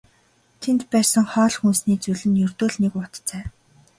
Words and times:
Тэнд 0.61 0.81
байсан 0.93 1.23
хоол 1.33 1.55
хүнсний 1.59 1.97
зүйл 2.03 2.23
нь 2.29 2.39
ердөө 2.45 2.69
л 2.71 2.75
нэг 2.81 2.93
уут 2.99 3.15
цай. 3.27 3.43